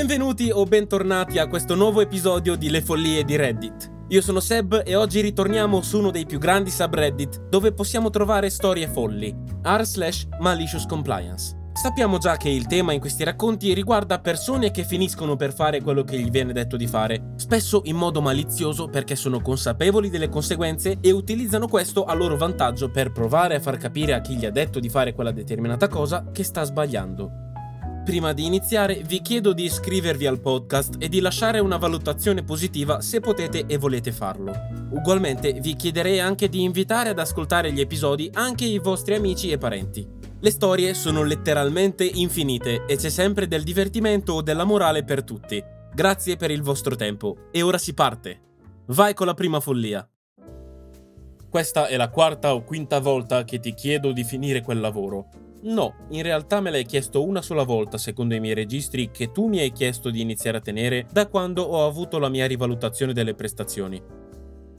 Benvenuti 0.00 0.50
o 0.50 0.64
bentornati 0.64 1.38
a 1.38 1.46
questo 1.46 1.74
nuovo 1.74 2.00
episodio 2.00 2.56
di 2.56 2.70
Le 2.70 2.80
follie 2.80 3.22
di 3.22 3.36
Reddit. 3.36 3.90
Io 4.08 4.22
sono 4.22 4.40
Seb 4.40 4.82
e 4.86 4.94
oggi 4.94 5.20
ritorniamo 5.20 5.82
su 5.82 5.98
uno 5.98 6.10
dei 6.10 6.24
più 6.24 6.38
grandi 6.38 6.70
subreddit 6.70 7.48
dove 7.50 7.74
possiamo 7.74 8.08
trovare 8.08 8.48
storie 8.48 8.88
folli, 8.88 9.36
r 9.62 9.84
slash 9.84 10.26
malicious 10.38 10.86
compliance. 10.86 11.54
Sappiamo 11.74 12.16
già 12.16 12.38
che 12.38 12.48
il 12.48 12.66
tema 12.66 12.94
in 12.94 13.00
questi 13.00 13.24
racconti 13.24 13.74
riguarda 13.74 14.20
persone 14.20 14.70
che 14.70 14.84
finiscono 14.84 15.36
per 15.36 15.52
fare 15.52 15.82
quello 15.82 16.02
che 16.02 16.18
gli 16.18 16.30
viene 16.30 16.54
detto 16.54 16.78
di 16.78 16.86
fare, 16.86 17.34
spesso 17.36 17.82
in 17.84 17.96
modo 17.96 18.22
malizioso 18.22 18.88
perché 18.88 19.14
sono 19.16 19.42
consapevoli 19.42 20.08
delle 20.08 20.30
conseguenze 20.30 20.96
e 21.02 21.10
utilizzano 21.10 21.68
questo 21.68 22.06
a 22.06 22.14
loro 22.14 22.38
vantaggio 22.38 22.90
per 22.90 23.12
provare 23.12 23.56
a 23.56 23.60
far 23.60 23.76
capire 23.76 24.14
a 24.14 24.22
chi 24.22 24.36
gli 24.36 24.46
ha 24.46 24.50
detto 24.50 24.80
di 24.80 24.88
fare 24.88 25.12
quella 25.12 25.30
determinata 25.30 25.88
cosa 25.88 26.30
che 26.32 26.42
sta 26.42 26.64
sbagliando. 26.64 27.48
Prima 28.10 28.32
di 28.32 28.44
iniziare 28.44 29.04
vi 29.04 29.22
chiedo 29.22 29.52
di 29.52 29.62
iscrivervi 29.62 30.26
al 30.26 30.40
podcast 30.40 30.96
e 30.98 31.08
di 31.08 31.20
lasciare 31.20 31.60
una 31.60 31.76
valutazione 31.76 32.42
positiva 32.42 33.00
se 33.00 33.20
potete 33.20 33.66
e 33.66 33.78
volete 33.78 34.10
farlo. 34.10 34.52
Ugualmente 34.90 35.52
vi 35.52 35.76
chiederei 35.76 36.18
anche 36.18 36.48
di 36.48 36.64
invitare 36.64 37.10
ad 37.10 37.20
ascoltare 37.20 37.70
gli 37.70 37.78
episodi 37.78 38.28
anche 38.32 38.64
i 38.64 38.80
vostri 38.80 39.14
amici 39.14 39.52
e 39.52 39.58
parenti. 39.58 40.04
Le 40.40 40.50
storie 40.50 40.92
sono 40.92 41.22
letteralmente 41.22 42.02
infinite 42.02 42.84
e 42.84 42.96
c'è 42.96 43.10
sempre 43.10 43.46
del 43.46 43.62
divertimento 43.62 44.32
o 44.32 44.42
della 44.42 44.64
morale 44.64 45.04
per 45.04 45.22
tutti. 45.22 45.62
Grazie 45.94 46.34
per 46.34 46.50
il 46.50 46.62
vostro 46.62 46.96
tempo. 46.96 47.36
E 47.52 47.62
ora 47.62 47.78
si 47.78 47.94
parte. 47.94 48.40
Vai 48.86 49.14
con 49.14 49.26
la 49.26 49.34
prima 49.34 49.60
follia. 49.60 50.04
Questa 51.48 51.86
è 51.86 51.96
la 51.96 52.10
quarta 52.10 52.54
o 52.54 52.64
quinta 52.64 52.98
volta 52.98 53.44
che 53.44 53.60
ti 53.60 53.72
chiedo 53.72 54.10
di 54.10 54.24
finire 54.24 54.62
quel 54.62 54.80
lavoro. 54.80 55.49
No, 55.62 56.06
in 56.10 56.22
realtà 56.22 56.60
me 56.60 56.70
l'hai 56.70 56.86
chiesto 56.86 57.22
una 57.22 57.42
sola 57.42 57.64
volta 57.64 57.98
secondo 57.98 58.34
i 58.34 58.40
miei 58.40 58.54
registri 58.54 59.10
che 59.10 59.30
tu 59.30 59.46
mi 59.46 59.58
hai 59.58 59.72
chiesto 59.72 60.08
di 60.08 60.22
iniziare 60.22 60.56
a 60.56 60.62
tenere 60.62 61.06
da 61.12 61.28
quando 61.28 61.62
ho 61.62 61.86
avuto 61.86 62.18
la 62.18 62.30
mia 62.30 62.46
rivalutazione 62.46 63.12
delle 63.12 63.34
prestazioni. 63.34 64.19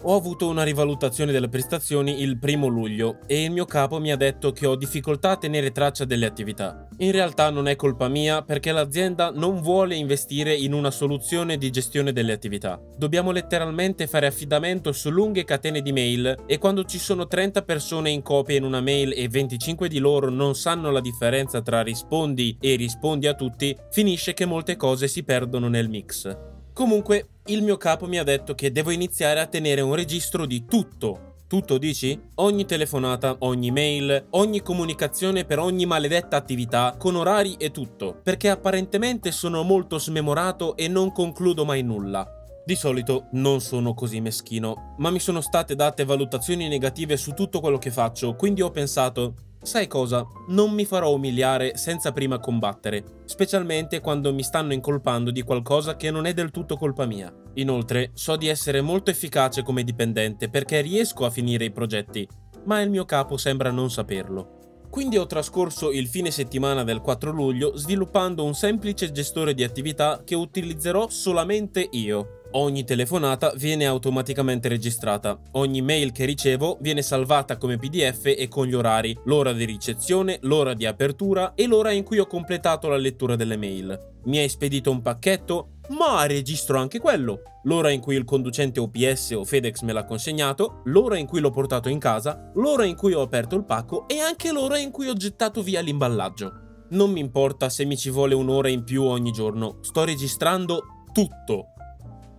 Ho 0.04 0.16
avuto 0.16 0.48
una 0.48 0.64
rivalutazione 0.64 1.32
delle 1.32 1.48
prestazioni 1.48 2.22
il 2.24 2.40
primo 2.40 2.66
luglio 2.66 3.20
e 3.28 3.44
il 3.44 3.52
mio 3.52 3.66
capo 3.66 4.00
mi 4.00 4.12
ha 4.12 4.16
detto 4.16 4.52
che 4.52 4.66
ho 4.66 4.76
difficoltà 4.76 5.32
a 5.32 5.38
tenere 5.38 5.72
traccia 5.72 6.06
delle 6.06 6.26
attività. 6.26 6.88
In 6.98 7.12
realtà 7.12 7.52
non 7.52 7.68
è 7.68 7.76
colpa 7.76 8.08
mia 8.08 8.42
perché 8.42 8.72
l'azienda 8.72 9.30
non 9.30 9.62
vuole 9.62 9.94
investire 9.94 10.56
in 10.56 10.74
una 10.74 10.90
soluzione 10.90 11.58
di 11.58 11.70
gestione 11.70 12.14
delle 12.14 12.32
attività. 12.32 12.82
Dobbiamo 12.98 13.30
letteralmente 13.30 14.08
fare 14.08 14.26
affidamento 14.26 14.92
su 14.92 15.12
lunghe 15.12 15.44
catene 15.44 15.84
di 15.84 15.92
mail 15.92 16.46
e 16.48 16.58
quando 16.58 16.84
ci 16.86 16.98
sono 16.98 17.28
30 17.28 17.62
persone 17.62 18.10
in 18.10 18.24
copia 18.24 18.58
in 18.58 18.64
una 18.64 18.82
mail 18.82 19.14
e 19.16 19.28
25 19.28 19.88
di 19.88 20.00
loro 20.00 20.32
non 20.32 20.56
sanno 20.56 20.90
la 20.90 21.00
differenza 21.00 21.62
tra 21.62 21.84
rispondi 21.84 22.58
e 22.60 22.76
rispondi 22.76 23.28
a 23.28 23.36
tutti, 23.36 23.78
finisce 23.92 24.34
che 24.34 24.48
molte 24.48 24.76
cose 24.78 25.08
si 25.08 25.22
perdono 25.22 25.68
nel 25.68 25.90
mix. 25.90 26.36
Comunque, 26.74 27.28
il 27.46 27.64
mio 27.64 27.78
capo 27.78 28.08
mi 28.08 28.20
ha 28.20 28.24
detto 28.24 28.54
che 28.54 28.72
devo 28.72 28.92
iniziare 28.92 29.40
a 29.40 29.48
tenere 29.48 29.82
un 29.82 29.96
registro 29.96 30.46
di 30.46 30.66
tutto. 30.66 31.30
Tutto 31.48 31.78
dici? 31.78 32.18
Ogni 32.36 32.66
telefonata, 32.66 33.36
ogni 33.40 33.72
mail, 33.72 34.28
ogni 34.32 34.62
comunicazione 34.62 35.44
per 35.44 35.60
ogni 35.60 35.86
maledetta 35.86 36.38
attività, 36.38 36.96
con 36.98 37.16
orari 37.16 37.56
e 37.58 37.72
tutto, 37.72 38.20
perché 38.24 38.50
apparentemente 38.50 39.32
sono 39.32 39.64
molto 39.64 40.00
smemorato 40.00 40.78
e 40.78 40.88
non 40.88 41.12
concludo 41.12 41.66
mai 41.66 41.82
nulla. 41.82 42.26
Di 42.64 42.76
solito 42.76 43.28
non 43.32 43.60
sono 43.60 43.94
così 43.94 44.22
meschino, 44.22 44.96
ma 45.00 45.10
mi 45.10 45.20
sono 45.20 45.42
state 45.42 45.76
date 45.76 46.06
valutazioni 46.06 46.68
negative 46.68 47.18
su 47.18 47.34
tutto 47.34 47.60
quello 47.60 47.80
che 47.80 47.92
faccio, 47.92 48.36
quindi 48.36 48.62
ho 48.62 48.70
pensato, 48.70 49.34
Sai 49.64 49.86
cosa? 49.86 50.26
Non 50.48 50.72
mi 50.72 50.86
farò 50.86 51.14
umiliare 51.14 51.78
senza 51.78 52.12
prima 52.12 52.40
combattere, 52.40 53.22
specialmente 53.26 54.00
quando 54.00 54.34
mi 54.34 54.42
stanno 54.42 54.74
incolpando 54.74 55.30
di 55.30 55.44
qualcosa 55.44 55.96
che 55.96 56.10
non 56.10 56.26
è 56.26 56.34
del 56.34 56.50
tutto 56.50 56.78
colpa 56.78 57.06
mia. 57.06 57.32
Inoltre, 57.54 58.10
so 58.16 58.38
di 58.38 58.48
essere 58.48 58.82
molto 58.82 59.12
efficace 59.12 59.62
come 59.62 59.84
dipendente 59.84 60.50
perché 60.50 60.82
riesco 60.82 61.26
a 61.26 61.30
finire 61.30 61.66
i 61.66 61.72
progetti, 61.72 62.28
ma 62.66 62.82
il 62.82 62.90
mio 62.90 63.06
capo 63.06 63.38
sembra 63.38 63.70
non 63.70 63.92
saperlo. 63.92 64.80
Quindi 64.90 65.20
ho 65.20 65.28
trascorso 65.28 65.92
il 65.92 66.08
fine 66.08 66.32
settimana 66.32 66.84
del 66.84 67.00
4 67.00 67.32
luglio 67.32 67.78
sviluppando 67.78 68.44
un 68.44 68.56
semplice 68.56 69.12
gestore 69.12 69.54
di 69.54 69.64
attività 69.64 70.24
che 70.26 70.34
utilizzerò 70.34 71.08
solamente 71.08 71.88
io. 71.92 72.41
Ogni 72.54 72.84
telefonata 72.84 73.54
viene 73.56 73.86
automaticamente 73.86 74.68
registrata, 74.68 75.40
ogni 75.54 75.82
mail 75.82 76.12
che 76.12 76.26
ricevo 76.26 76.78
viene 76.82 77.02
salvata 77.02 77.56
come 77.56 77.78
PDF 77.78 78.26
e 78.26 78.50
con 78.50 78.66
gli 78.66 78.74
orari, 78.74 79.18
l'ora 79.24 79.54
di 79.54 79.64
ricezione, 79.64 80.38
l'ora 80.42 80.74
di 80.74 80.86
apertura 80.86 81.54
e 81.56 81.66
l'ora 81.66 81.92
in 81.92 82.04
cui 82.04 82.20
ho 82.20 82.28
completato 82.28 82.90
la 82.90 82.98
lettura 82.98 83.38
delle 83.38 83.56
mail. 83.56 83.98
Mi 84.26 84.40
hai 84.40 84.50
spedito 84.50 84.92
un 84.92 85.02
pacchetto? 85.02 85.78
Ma 85.98 86.26
registro 86.26 86.78
anche 86.78 87.00
quello. 87.00 87.42
L'ora 87.64 87.90
in 87.90 88.02
cui 88.02 88.16
il 88.16 88.26
conducente 88.26 88.82
OPS 88.82 89.32
o 89.32 89.46
FedEx 89.46 89.82
me 89.84 89.94
l'ha 89.94 90.04
consegnato, 90.04 90.82
l'ora 90.86 91.18
in 91.18 91.28
cui 91.28 91.40
l'ho 91.40 91.52
portato 91.52 91.88
in 91.88 92.00
casa, 92.00 92.52
l'ora 92.56 92.84
in 92.84 92.96
cui 92.96 93.14
ho 93.14 93.22
aperto 93.22 93.56
il 93.56 93.64
pacco 93.64 94.10
e 94.10 94.20
anche 94.20 94.52
l'ora 94.52 94.78
in 94.78 94.92
cui 94.92 95.08
ho 95.08 95.14
gettato 95.14 95.64
via 95.64 95.80
l'imballaggio. 95.80 96.52
Non 96.90 97.12
mi 97.12 97.22
importa 97.22 97.70
se 97.70 97.86
mi 97.86 97.96
ci 97.96 98.10
vuole 98.10 98.36
un'ora 98.36 98.68
in 98.68 98.84
più 98.84 99.04
ogni 99.04 99.32
giorno, 99.32 99.78
sto 99.80 100.04
registrando 100.04 100.82
tutto. 101.14 101.71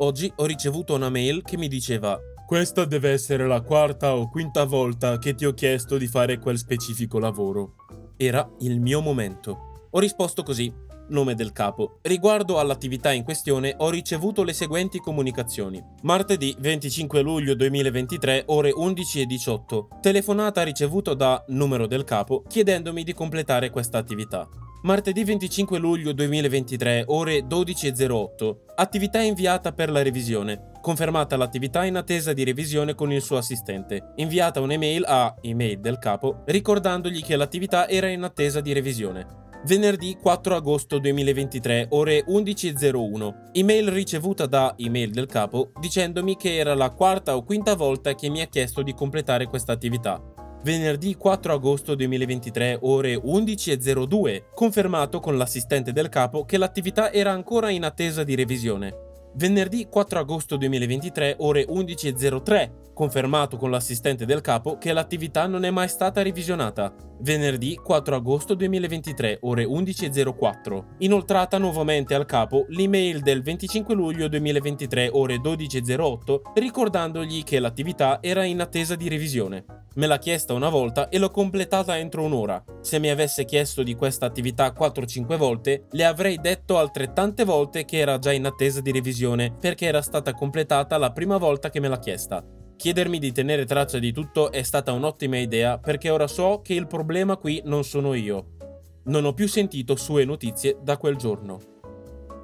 Oggi 0.03 0.33
ho 0.35 0.47
ricevuto 0.47 0.95
una 0.95 1.11
mail 1.11 1.43
che 1.45 1.57
mi 1.57 1.69
diceva 1.69 2.19
questa 2.45 2.85
deve 2.85 3.11
essere 3.11 3.47
la 3.47 3.61
quarta 3.61 4.17
o 4.17 4.29
quinta 4.29 4.65
volta 4.65 5.17
che 5.19 5.37
ti 5.37 5.45
ho 5.45 5.55
chiesto 5.55 5.97
di 5.97 6.09
fare 6.09 6.41
quel 6.41 6.59
specifico 6.59 7.21
lavoro. 7.21 7.77
Era 8.17 8.47
il 8.59 8.81
mio 8.81 9.01
momento. 9.01 9.87
Ho 9.91 10.01
risposto 10.01 10.43
così, 10.43 10.75
nome 11.11 11.37
del 11.37 11.53
capo. 11.53 12.01
Riguardo 12.03 12.59
all'attività 12.59 13.13
in 13.13 13.23
questione 13.23 13.77
ho 13.79 13.91
ricevuto 13.91 14.43
le 14.43 14.53
seguenti 14.53 14.99
comunicazioni. 14.99 15.81
Martedì 16.03 16.53
25 16.59 17.23
luglio 17.23 17.55
2023 17.55 18.43
ore 18.47 18.73
11.18. 18.73 20.01
Telefonata 20.01 20.65
ricevuta 20.65 21.15
da 21.15 21.45
numero 21.49 21.87
del 21.87 22.03
capo 22.03 22.43
chiedendomi 22.49 23.05
di 23.05 23.15
completare 23.15 23.71
questa 23.71 23.99
attività. 23.99 24.49
Martedì 24.85 25.23
25 25.23 25.79
luglio 25.79 26.13
2023, 26.13 27.05
ore 27.07 27.47
12.08. 27.47 28.57
Attività 28.75 29.21
inviata 29.21 29.71
per 29.71 29.89
la 29.89 30.03
revisione. 30.03 30.73
Confermata 30.81 31.37
l'attività 31.37 31.85
in 31.85 31.95
attesa 31.95 32.33
di 32.33 32.43
revisione 32.43 32.97
con 32.97 33.13
il 33.13 33.23
suo 33.23 33.37
assistente. 33.37 34.13
Inviata 34.17 34.59
un'email 34.59 35.05
a 35.07 35.37
email 35.41 35.79
del 35.79 35.99
capo 35.99 36.43
ricordandogli 36.47 37.23
che 37.23 37.37
l'attività 37.37 37.89
era 37.89 38.09
in 38.09 38.25
attesa 38.25 38.61
di 38.61 38.73
revisione. 38.73 39.25
Venerdì 39.67 40.17
4 40.21 40.57
agosto 40.57 40.99
2023, 40.99 41.87
ore 41.91 42.25
11.01. 42.27 43.51
Email 43.53 43.89
ricevuta 43.89 44.47
da 44.47 44.75
email 44.79 45.13
del 45.13 45.27
capo 45.27 45.71
dicendomi 45.79 46.37
che 46.37 46.57
era 46.57 46.75
la 46.75 46.91
quarta 46.91 47.37
o 47.37 47.45
quinta 47.45 47.77
volta 47.77 48.17
che 48.17 48.29
mi 48.29 48.41
ha 48.41 48.47
chiesto 48.47 48.83
di 48.83 48.95
completare 48.95 49.47
questa 49.47 49.71
attività 49.71 50.21
venerdì 50.63 51.17
4 51.17 51.53
agosto 51.53 51.95
2023 51.95 52.79
ore 52.83 53.17
11.02, 53.17 54.45
confermato 54.55 55.19
con 55.19 55.37
l'assistente 55.37 55.93
del 55.93 56.09
capo 56.09 56.45
che 56.45 56.57
l'attività 56.57 57.13
era 57.13 57.33
ancora 57.33 57.71
in 57.71 57.85
attesa 57.85 58.23
di 58.23 58.35
revisione. 58.35 59.11
Venerdì 59.35 59.87
4 59.91 60.19
agosto 60.19 60.57
2023 60.57 61.37
ore 61.39 61.67
11.03, 61.67 62.93
confermato 62.93 63.57
con 63.57 63.71
l'assistente 63.71 64.27
del 64.27 64.43
capo 64.43 64.77
che 64.77 64.93
l'attività 64.93 65.47
non 65.47 65.65
è 65.65 65.71
mai 65.71 65.89
stata 65.89 66.23
revisionata. 66.23 66.95
Venerdì 67.21 67.77
4 67.77 68.15
agosto 68.15 68.55
2023 68.55 69.39
ore 69.43 69.65
11.04, 69.65 70.85
inoltrata 70.99 71.57
nuovamente 71.57 72.15
al 72.15 72.27
capo 72.27 72.67
l'email 72.69 73.21
del 73.21 73.43
25 73.43 73.95
luglio 73.95 74.29
2023 74.29 75.09
ore 75.13 75.37
12.08 75.37 76.41
ricordandogli 76.55 77.43
che 77.43 77.59
l'attività 77.59 78.19
era 78.21 78.45
in 78.45 78.61
attesa 78.61 78.97
di 78.97 79.09
revisione. 79.09 79.65
Me 79.95 80.07
l'ha 80.07 80.19
chiesta 80.19 80.55
una 80.55 80.71
volta 80.71 81.09
e 81.09 81.19
l'ho 81.19 81.31
completata 81.31 81.99
entro 81.99 82.23
un'ora. 82.23 82.63
Se 82.81 82.99
mi 82.99 83.11
avesse 83.11 83.45
chiesto 83.45 83.83
di 83.83 83.95
questa 83.95 84.25
attività 84.25 84.73
4-5 84.73 85.37
volte, 85.37 85.87
le 85.91 86.05
avrei 86.05 86.39
detto 86.41 86.79
altrettante 86.79 87.45
volte 87.45 87.85
che 87.85 87.99
era 87.99 88.19
già 88.19 88.33
in 88.33 88.47
attesa 88.47 88.81
di 88.81 88.91
revisione 88.91 89.55
perché 89.59 89.87
era 89.87 90.01
stata 90.01 90.33
completata 90.33 90.97
la 90.97 91.13
prima 91.13 91.37
volta 91.37 91.69
che 91.69 91.81
me 91.81 91.89
l'ha 91.89 91.99
chiesta. 91.99 92.43
Chiedermi 92.75 93.19
di 93.19 93.33
tenere 93.33 93.67
traccia 93.67 93.99
di 93.99 94.13
tutto 94.13 94.51
è 94.51 94.63
stata 94.63 94.93
un'ottima 94.93 95.39
idea 95.39 95.79
perché 95.79 96.09
ora 96.09 96.27
so 96.27 96.63
che 96.63 96.73
il 96.75 96.87
problema 96.87 97.37
qui 97.37 97.61
non 97.67 97.85
sono 97.85 98.15
io. 98.15 98.57
Non 99.05 99.25
ho 99.25 99.35
più 99.35 99.47
sentito 99.47 99.95
sue 99.97 100.25
notizie 100.25 100.79
da 100.81 100.97
quel 100.97 101.17
giorno. 101.17 101.72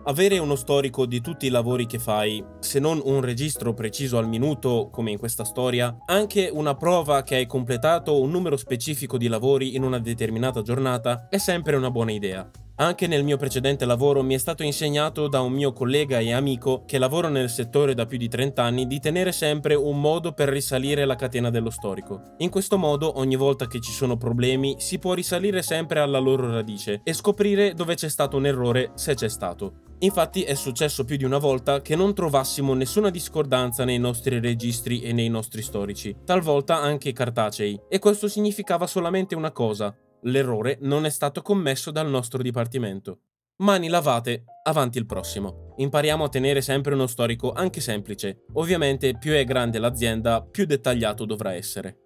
Avere 0.08 0.38
uno 0.38 0.56
storico 0.56 1.04
di 1.04 1.20
tutti 1.20 1.44
i 1.44 1.50
lavori 1.50 1.84
che 1.84 1.98
fai, 1.98 2.42
se 2.60 2.78
non 2.78 2.98
un 3.04 3.20
registro 3.20 3.74
preciso 3.74 4.16
al 4.16 4.26
minuto, 4.26 4.88
come 4.90 5.10
in 5.10 5.18
questa 5.18 5.44
storia, 5.44 5.94
anche 6.06 6.48
una 6.50 6.74
prova 6.76 7.22
che 7.22 7.34
hai 7.34 7.46
completato 7.46 8.18
un 8.18 8.30
numero 8.30 8.56
specifico 8.56 9.18
di 9.18 9.28
lavori 9.28 9.74
in 9.76 9.82
una 9.82 9.98
determinata 9.98 10.62
giornata, 10.62 11.26
è 11.28 11.36
sempre 11.36 11.76
una 11.76 11.90
buona 11.90 12.12
idea. 12.12 12.50
Anche 12.76 13.06
nel 13.06 13.22
mio 13.22 13.36
precedente 13.36 13.84
lavoro 13.84 14.22
mi 14.22 14.32
è 14.32 14.38
stato 14.38 14.62
insegnato 14.62 15.28
da 15.28 15.42
un 15.42 15.52
mio 15.52 15.74
collega 15.74 16.20
e 16.20 16.32
amico 16.32 16.84
che 16.86 16.96
lavora 16.96 17.28
nel 17.28 17.50
settore 17.50 17.92
da 17.92 18.06
più 18.06 18.16
di 18.16 18.28
30 18.28 18.62
anni 18.62 18.86
di 18.86 19.00
tenere 19.00 19.32
sempre 19.32 19.74
un 19.74 20.00
modo 20.00 20.32
per 20.32 20.48
risalire 20.48 21.04
la 21.04 21.16
catena 21.16 21.50
dello 21.50 21.70
storico. 21.70 22.34
In 22.38 22.48
questo 22.48 22.78
modo 22.78 23.18
ogni 23.18 23.36
volta 23.36 23.66
che 23.66 23.80
ci 23.80 23.92
sono 23.92 24.16
problemi 24.16 24.76
si 24.78 24.98
può 24.98 25.12
risalire 25.12 25.60
sempre 25.60 26.00
alla 26.00 26.18
loro 26.18 26.50
radice 26.50 27.02
e 27.04 27.12
scoprire 27.12 27.74
dove 27.74 27.94
c'è 27.94 28.08
stato 28.08 28.38
un 28.38 28.46
errore 28.46 28.92
se 28.94 29.12
c'è 29.12 29.28
stato. 29.28 29.87
Infatti 30.00 30.42
è 30.44 30.54
successo 30.54 31.04
più 31.04 31.16
di 31.16 31.24
una 31.24 31.38
volta 31.38 31.80
che 31.82 31.96
non 31.96 32.14
trovassimo 32.14 32.72
nessuna 32.74 33.10
discordanza 33.10 33.84
nei 33.84 33.98
nostri 33.98 34.38
registri 34.38 35.00
e 35.00 35.12
nei 35.12 35.28
nostri 35.28 35.60
storici, 35.60 36.16
talvolta 36.24 36.76
anche 36.80 37.12
cartacei, 37.12 37.80
e 37.88 37.98
questo 37.98 38.28
significava 38.28 38.86
solamente 38.86 39.34
una 39.34 39.50
cosa, 39.50 39.92
l'errore 40.22 40.78
non 40.82 41.04
è 41.04 41.10
stato 41.10 41.42
commesso 41.42 41.90
dal 41.90 42.08
nostro 42.08 42.42
dipartimento. 42.42 43.22
Mani 43.60 43.88
lavate, 43.88 44.44
avanti 44.62 44.98
il 44.98 45.06
prossimo. 45.06 45.74
Impariamo 45.78 46.22
a 46.22 46.28
tenere 46.28 46.60
sempre 46.60 46.94
uno 46.94 47.08
storico 47.08 47.50
anche 47.50 47.80
semplice. 47.80 48.44
Ovviamente 48.52 49.18
più 49.18 49.32
è 49.32 49.42
grande 49.42 49.80
l'azienda, 49.80 50.42
più 50.42 50.64
dettagliato 50.64 51.24
dovrà 51.24 51.54
essere. 51.54 52.04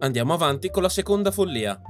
Andiamo 0.00 0.34
avanti 0.34 0.68
con 0.68 0.82
la 0.82 0.90
seconda 0.90 1.30
follia. 1.30 1.80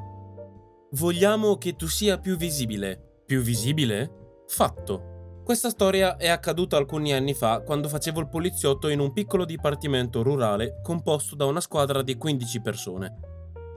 Vogliamo 0.92 1.58
che 1.58 1.74
tu 1.74 1.88
sia 1.88 2.18
più 2.18 2.36
visibile. 2.36 3.22
Più 3.26 3.40
visibile? 3.40 4.44
Fatto. 4.46 5.14
Questa 5.46 5.70
storia 5.70 6.16
è 6.16 6.26
accaduta 6.26 6.76
alcuni 6.76 7.12
anni 7.12 7.32
fa 7.32 7.60
quando 7.60 7.86
facevo 7.86 8.18
il 8.18 8.28
poliziotto 8.28 8.88
in 8.88 8.98
un 8.98 9.12
piccolo 9.12 9.44
dipartimento 9.44 10.24
rurale 10.24 10.80
composto 10.82 11.36
da 11.36 11.44
una 11.44 11.60
squadra 11.60 12.02
di 12.02 12.16
15 12.16 12.60
persone. 12.60 13.18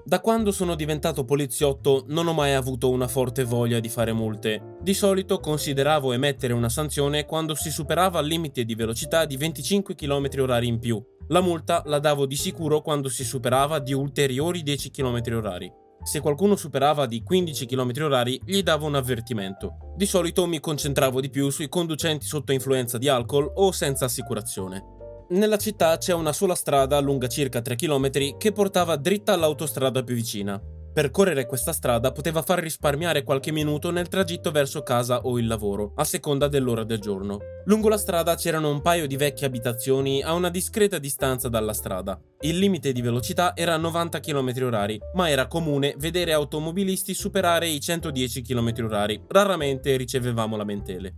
Da 0.03 0.19
quando 0.19 0.51
sono 0.51 0.73
diventato 0.73 1.25
poliziotto 1.25 2.05
non 2.07 2.25
ho 2.25 2.33
mai 2.33 2.55
avuto 2.55 2.89
una 2.89 3.07
forte 3.07 3.43
voglia 3.43 3.79
di 3.79 3.87
fare 3.87 4.13
multe. 4.13 4.77
Di 4.81 4.95
solito 4.95 5.39
consideravo 5.39 6.11
emettere 6.11 6.53
una 6.53 6.69
sanzione 6.69 7.25
quando 7.25 7.53
si 7.53 7.69
superava 7.69 8.19
il 8.19 8.25
limite 8.25 8.65
di 8.65 8.73
velocità 8.73 9.25
di 9.25 9.37
25 9.37 9.93
km/h 9.93 10.63
in 10.63 10.79
più. 10.79 10.99
La 11.27 11.41
multa 11.41 11.83
la 11.85 11.99
davo 11.99 12.25
di 12.25 12.35
sicuro 12.35 12.81
quando 12.81 13.09
si 13.09 13.23
superava 13.23 13.77
di 13.77 13.93
ulteriori 13.93 14.63
10 14.63 14.89
km/h. 14.89 15.88
Se 16.01 16.21
qualcuno 16.21 16.55
superava 16.55 17.05
di 17.05 17.21
15 17.23 17.65
km/h 17.65 18.39
gli 18.45 18.63
davo 18.63 18.87
un 18.87 18.95
avvertimento. 18.95 19.93
Di 19.95 20.05
solito 20.05 20.47
mi 20.47 20.59
concentravo 20.59 21.19
di 21.19 21.29
più 21.29 21.49
sui 21.49 21.67
conducenti 21.67 22.25
sotto 22.25 22.53
influenza 22.53 22.97
di 22.97 23.09
alcol 23.09 23.51
o 23.55 23.71
senza 23.71 24.05
assicurazione. 24.05 24.83
Nella 25.29 25.57
città 25.57 25.97
c'è 25.97 26.13
una 26.13 26.33
sola 26.33 26.55
strada 26.55 26.99
lunga 26.99 27.27
circa 27.27 27.61
3 27.61 27.75
km 27.75 28.37
che 28.37 28.51
portava 28.51 28.95
dritta 28.95 29.33
all'autostrada 29.33 30.03
più 30.03 30.15
vicina. 30.15 30.59
Percorrere 30.91 31.45
questa 31.45 31.71
strada 31.71 32.11
poteva 32.11 32.41
far 32.41 32.59
risparmiare 32.59 33.23
qualche 33.23 33.51
minuto 33.51 33.91
nel 33.91 34.07
tragitto 34.07 34.51
verso 34.51 34.81
casa 34.81 35.21
o 35.21 35.37
il 35.37 35.45
lavoro, 35.45 35.93
a 35.95 36.03
seconda 36.03 36.47
dell'ora 36.47 36.83
del 36.83 36.99
giorno. 36.99 37.39
Lungo 37.65 37.89
la 37.89 37.97
strada 37.97 38.35
c'erano 38.35 38.71
un 38.71 38.81
paio 38.81 39.05
di 39.05 39.15
vecchie 39.15 39.45
abitazioni 39.45 40.23
a 40.23 40.33
una 40.33 40.49
discreta 40.49 40.97
distanza 40.97 41.47
dalla 41.47 41.73
strada. 41.73 42.19
Il 42.41 42.57
limite 42.57 42.91
di 42.91 43.01
velocità 43.01 43.55
era 43.55 43.77
90 43.77 44.19
km/h, 44.19 44.97
ma 45.13 45.29
era 45.29 45.47
comune 45.47 45.93
vedere 45.97 46.33
automobilisti 46.33 47.13
superare 47.13 47.67
i 47.67 47.79
110 47.79 48.41
km/h. 48.41 49.21
Raramente 49.27 49.95
ricevevamo 49.95 50.57
lamentele. 50.57 51.13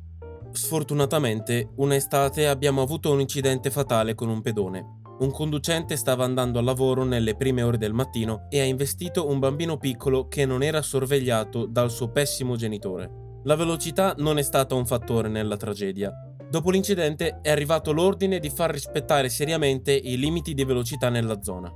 Sfortunatamente, 0.51 1.69
un'estate 1.77 2.47
abbiamo 2.47 2.81
avuto 2.81 3.11
un 3.11 3.21
incidente 3.21 3.71
fatale 3.71 4.15
con 4.15 4.27
un 4.27 4.41
pedone. 4.41 5.00
Un 5.21 5.29
conducente 5.29 5.97
stava 5.97 6.23
andando 6.23 6.57
al 6.57 6.65
lavoro 6.65 7.03
nelle 7.03 7.35
prime 7.35 7.61
ore 7.61 7.77
del 7.77 7.93
mattino 7.93 8.47
e 8.49 8.59
ha 8.59 8.63
investito 8.63 9.27
un 9.27 9.37
bambino 9.37 9.77
piccolo 9.77 10.27
che 10.27 10.47
non 10.47 10.63
era 10.63 10.81
sorvegliato 10.81 11.67
dal 11.67 11.91
suo 11.91 12.09
pessimo 12.09 12.55
genitore. 12.55 13.39
La 13.43 13.55
velocità 13.55 14.15
non 14.17 14.39
è 14.39 14.41
stata 14.41 14.73
un 14.73 14.87
fattore 14.87 15.29
nella 15.29 15.57
tragedia. 15.57 16.11
Dopo 16.49 16.71
l'incidente 16.71 17.37
è 17.43 17.51
arrivato 17.51 17.91
l'ordine 17.91 18.39
di 18.39 18.49
far 18.49 18.71
rispettare 18.71 19.29
seriamente 19.29 19.91
i 19.91 20.17
limiti 20.17 20.55
di 20.55 20.63
velocità 20.63 21.09
nella 21.09 21.39
zona. 21.43 21.71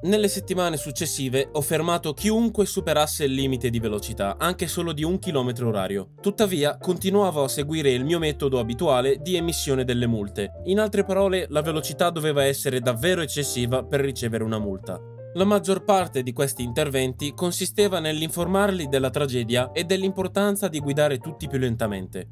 Nelle 0.00 0.28
settimane 0.28 0.76
successive 0.76 1.48
ho 1.50 1.60
fermato 1.60 2.14
chiunque 2.14 2.66
superasse 2.66 3.24
il 3.24 3.32
limite 3.32 3.68
di 3.68 3.80
velocità, 3.80 4.36
anche 4.38 4.68
solo 4.68 4.92
di 4.92 5.02
un 5.02 5.18
chilometro 5.18 5.66
orario. 5.66 6.10
Tuttavia, 6.20 6.78
continuavo 6.78 7.42
a 7.42 7.48
seguire 7.48 7.90
il 7.90 8.04
mio 8.04 8.20
metodo 8.20 8.60
abituale 8.60 9.16
di 9.20 9.34
emissione 9.34 9.84
delle 9.84 10.06
multe. 10.06 10.52
In 10.66 10.78
altre 10.78 11.02
parole, 11.02 11.46
la 11.48 11.62
velocità 11.62 12.10
doveva 12.10 12.44
essere 12.44 12.78
davvero 12.78 13.22
eccessiva 13.22 13.82
per 13.82 13.98
ricevere 14.00 14.44
una 14.44 14.60
multa. 14.60 15.00
La 15.34 15.44
maggior 15.44 15.82
parte 15.82 16.22
di 16.22 16.32
questi 16.32 16.62
interventi 16.62 17.34
consisteva 17.34 17.98
nell'informarli 17.98 18.88
della 18.88 19.10
tragedia 19.10 19.72
e 19.72 19.82
dell'importanza 19.82 20.68
di 20.68 20.78
guidare 20.78 21.18
tutti 21.18 21.48
più 21.48 21.58
lentamente. 21.58 22.28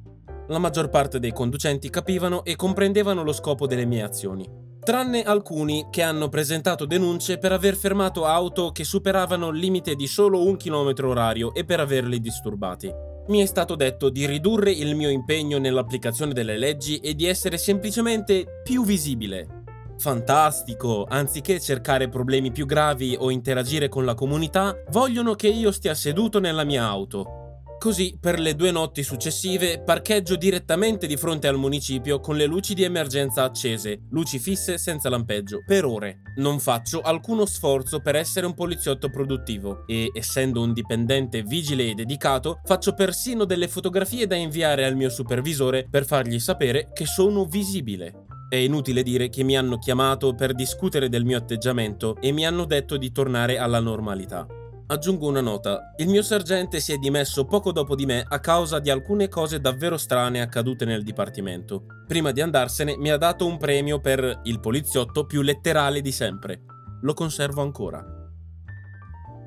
La 0.47 0.59
maggior 0.59 0.89
parte 0.89 1.19
dei 1.19 1.33
conducenti 1.33 1.91
capivano 1.91 2.45
e 2.45 2.55
comprendevano 2.55 3.25
lo 3.25 3.33
scopo 3.33 3.67
delle 3.67 3.87
mie 3.87 4.03
azioni 4.03 4.66
tranne 4.87 5.25
alcuni 5.25 5.89
che 5.91 6.03
hanno 6.03 6.29
presentato 6.29 6.85
denunce 6.85 7.39
per 7.39 7.51
aver 7.51 7.75
fermato 7.75 8.25
auto 8.25 8.71
che 8.71 8.85
superavano 8.85 9.49
il 9.49 9.59
limite 9.59 9.97
di 9.97 10.07
solo 10.07 10.47
un 10.47 10.57
chilometro 10.57 11.09
orario 11.09 11.53
e 11.55 11.65
per 11.65 11.81
averli 11.81 12.21
disturbati. 12.21 12.95
Mi 13.27 13.41
è 13.41 13.47
stato 13.47 13.75
detto 13.75 14.11
di 14.11 14.27
ridurre 14.27 14.71
il 14.71 14.95
mio 14.95 15.09
impegno 15.09 15.59
nell'applicazione 15.59 16.33
delle 16.33 16.57
leggi 16.57 16.99
e 16.99 17.17
di 17.17 17.27
essere 17.27 17.59
semplicemente 17.59 18.61
più 18.63 18.85
visibile. 18.85 19.65
Fantastico! 19.99 21.05
Anziché 21.09 21.59
cercare 21.59 22.09
problemi 22.09 22.53
più 22.53 22.65
gravi 22.65 23.17
o 23.19 23.33
interagire 23.33 23.89
con 23.89 24.05
la 24.05 24.15
comunità, 24.15 24.73
vogliono 24.91 25.35
che 25.35 25.49
io 25.49 25.73
stia 25.73 25.95
seduto 25.95 26.39
nella 26.39 26.63
mia 26.63 26.85
auto. 26.85 27.36
Così, 27.79 28.17
per 28.19 28.41
le 28.41 28.57
due 28.57 28.71
notti 28.71 29.03
successive, 29.03 29.81
parcheggio 29.85 30.37
direttamente 30.37 31.07
di 31.07 31.17
fronte 31.17 31.47
al 31.47 31.59
municipio 31.59 32.21
con 32.21 32.35
le 32.35 32.47
luci 32.47 32.75
di 32.75 32.83
emergenza 32.83 33.45
accese, 33.45 34.01
luci 34.11 34.39
fisse 34.39 34.79
senza 34.79 35.09
lampeggio, 35.09 35.63
per 35.65 35.85
ore. 35.85 36.23
Non 36.37 36.59
faccio 36.59 37.01
alcuno 37.01 37.45
sforzo 37.45 38.01
per 38.01 38.17
essere 38.17 38.47
un 38.47 38.55
poliziotto 38.55 39.11
produttivo 39.11 39.87
e, 39.87 40.11
essendo 40.15 40.63
un 40.63 40.73
dipendente 40.73 41.43
vigile 41.43 41.91
e 41.91 41.95
dedicato, 41.95 42.61
faccio 42.65 42.95
persino 42.95 43.45
delle 43.45 43.69
fotografie 43.69 44.27
da 44.27 44.37
inviare 44.37 44.85
al 44.85 44.97
mio 44.97 45.11
supervisore 45.11 45.87
per 45.89 46.07
fargli 46.07 46.41
sapere 46.41 46.91
che 46.93 47.05
sono 47.05 47.45
visibile. 47.45 48.25
È 48.49 48.57
inutile 48.57 49.03
dire 49.03 49.29
che 49.29 49.43
mi 49.43 49.57
hanno 49.57 49.79
chiamato 49.79 50.35
per 50.35 50.55
discutere 50.55 51.09
del 51.09 51.25
mio 51.25 51.37
atteggiamento 51.37 52.17
e 52.21 52.33
mi 52.33 52.47
hanno 52.47 52.65
detto 52.65 52.97
di 52.97 53.13
tornare 53.13 53.59
alla 53.59 53.81
normalità. 53.81 54.47
Aggiungo 54.89 55.27
una 55.27 55.41
nota. 55.41 55.93
Il 55.97 56.07
mio 56.07 56.23
sergente 56.23 56.79
si 56.79 56.93
è 56.93 56.97
dimesso 56.97 57.45
poco 57.45 57.73
dopo 57.73 57.97
di 57.97 58.07
me 58.07 58.25
a 58.25 58.39
causa 58.39 58.79
di 58.79 58.89
alcune 58.89 59.27
cose 59.29 59.61
davvero 59.61 59.97
strane 59.97 60.41
accadute 60.41 60.85
nel 60.85 61.03
dipartimento. 61.03 61.87
Prima 62.07 62.31
di 62.31 62.41
andarsene 62.41 62.97
mi 62.97 63.11
ha 63.11 63.17
dato 63.17 63.47
un 63.47 63.59
premio 63.59 64.01
per 64.01 64.43
il 64.45 64.61
poliziotto 64.61 65.27
più 65.27 65.43
letterale 65.43 66.01
di 66.01 66.13
sempre. 66.13 66.61
Lo 67.01 67.15
conservo 67.15 67.63
ancora. 67.63 68.16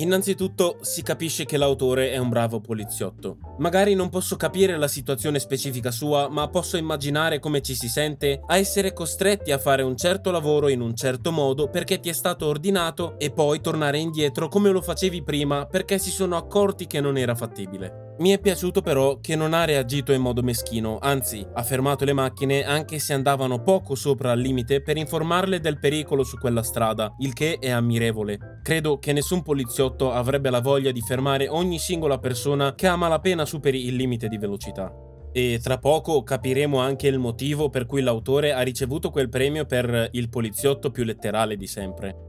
Innanzitutto 0.02 0.78
si 0.80 1.04
capisce 1.04 1.44
che 1.44 1.58
l'autore 1.58 2.12
è 2.12 2.18
un 2.18 2.30
bravo 2.30 2.62
poliziotto. 2.62 3.38
Magari 3.58 3.96
non 3.96 4.08
posso 4.08 4.38
capire 4.38 4.78
la 4.78 4.88
situazione 4.88 5.40
specifica 5.40 5.92
sua, 5.92 6.30
ma 6.30 6.48
posso 6.48 6.78
immaginare 6.78 7.40
come 7.40 7.62
ci 7.62 7.76
si 7.76 7.90
sente 7.90 8.42
a 8.46 8.56
essere 8.56 8.94
costretti 8.94 9.52
a 9.52 9.58
fare 9.58 9.82
un 9.82 9.98
certo 9.98 10.32
lavoro 10.32 10.70
in 10.70 10.80
un 10.80 10.96
certo 10.96 11.34
modo 11.34 11.70
perché 11.70 12.00
ti 12.00 12.08
è 12.08 12.14
stato 12.14 12.46
ordinato 12.46 13.20
e 13.20 13.32
poi 13.32 13.60
tornare 13.60 13.98
indietro 13.98 14.48
come 14.48 14.70
lo 14.70 14.82
facevi 14.82 15.22
prima 15.22 15.66
perché 15.66 16.00
si 16.00 16.12
sono 16.12 16.38
accorti 16.38 16.88
che 16.88 17.02
non 17.02 17.18
era 17.18 17.36
fattibile. 17.36 18.09
Mi 18.20 18.32
è 18.32 18.40
piaciuto 18.40 18.82
però 18.82 19.22
che 19.22 19.38
non 19.38 19.54
ha 19.54 19.64
reagito 19.64 20.12
in 20.12 20.20
modo 20.20 20.44
meschino, 20.44 20.98
anzi 21.00 21.46
ha 21.54 21.64
fermato 21.64 22.04
le 22.04 22.12
macchine 22.12 22.66
anche 22.66 23.00
se 23.00 23.14
andavano 23.14 23.62
poco 23.64 23.96
sopra 23.96 24.34
il 24.34 24.42
limite 24.42 24.82
per 24.82 24.98
informarle 24.98 25.62
del 25.62 25.80
pericolo 25.80 26.26
su 26.26 26.38
quella 26.38 26.62
strada, 26.62 27.16
il 27.20 27.32
che 27.32 27.60
è 27.60 27.70
ammirevole. 27.70 28.60
Credo 28.62 29.00
che 29.00 29.14
nessun 29.14 29.42
poliziotto 29.42 30.12
avrebbe 30.12 30.50
la 30.50 30.60
voglia 30.60 30.92
di 30.92 31.00
fermare 31.00 31.48
ogni 31.48 31.80
singola 31.80 32.20
persona 32.20 32.76
che 32.76 32.88
a 32.88 32.98
malapena 32.98 33.46
superi 33.46 33.86
il 33.86 33.96
limite 33.96 34.28
di 34.28 34.38
velocità. 34.38 34.94
E 35.32 35.62
tra 35.64 35.78
poco 35.78 36.22
capiremo 36.22 36.78
anche 36.78 37.08
il 37.08 37.20
motivo 37.20 37.70
per 37.70 37.86
cui 37.86 38.02
l'autore 38.02 38.52
ha 38.52 38.62
ricevuto 38.62 39.12
quel 39.12 39.30
premio 39.30 39.66
per 39.66 40.10
il 40.12 40.28
poliziotto 40.28 40.92
più 40.92 41.06
letterale 41.06 41.56
di 41.56 41.68
sempre. 41.68 42.29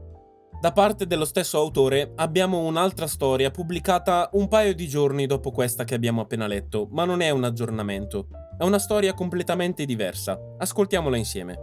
Da 0.61 0.71
parte 0.71 1.07
dello 1.07 1.25
stesso 1.25 1.57
autore 1.57 2.11
abbiamo 2.17 2.59
un'altra 2.59 3.07
storia 3.07 3.49
pubblicata 3.49 4.29
un 4.33 4.47
paio 4.47 4.75
di 4.75 4.87
giorni 4.87 5.25
dopo 5.25 5.49
questa 5.49 5.85
che 5.85 5.95
abbiamo 5.95 6.21
appena 6.21 6.45
letto, 6.45 6.87
ma 6.91 7.03
non 7.03 7.21
è 7.21 7.31
un 7.31 7.43
aggiornamento. 7.43 8.27
È 8.59 8.63
una 8.63 8.77
storia 8.77 9.15
completamente 9.15 9.85
diversa. 9.85 10.39
Ascoltiamola 10.59 11.17
insieme. 11.17 11.57